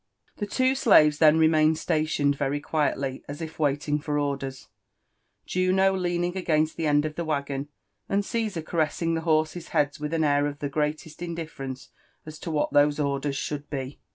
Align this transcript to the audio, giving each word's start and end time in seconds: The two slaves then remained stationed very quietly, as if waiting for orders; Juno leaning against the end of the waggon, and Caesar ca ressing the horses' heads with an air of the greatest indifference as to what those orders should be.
The 0.37 0.47
two 0.47 0.73
slaves 0.73 1.19
then 1.19 1.37
remained 1.37 1.77
stationed 1.77 2.35
very 2.35 2.59
quietly, 2.59 3.23
as 3.27 3.39
if 3.39 3.59
waiting 3.59 3.99
for 3.99 4.17
orders; 4.17 4.67
Juno 5.45 5.93
leaning 5.95 6.35
against 6.35 6.75
the 6.75 6.87
end 6.87 7.05
of 7.05 7.13
the 7.13 7.23
waggon, 7.23 7.67
and 8.09 8.25
Caesar 8.25 8.63
ca 8.63 8.77
ressing 8.77 9.13
the 9.13 9.21
horses' 9.21 9.67
heads 9.67 9.99
with 9.99 10.15
an 10.15 10.23
air 10.23 10.47
of 10.47 10.57
the 10.57 10.69
greatest 10.69 11.21
indifference 11.21 11.89
as 12.25 12.39
to 12.39 12.49
what 12.49 12.73
those 12.73 12.99
orders 12.99 13.35
should 13.37 13.69
be. 13.69 13.99